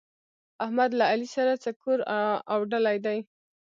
[0.63, 1.99] احمد له علي سره څه کور
[2.53, 3.17] اوډلی دی؟!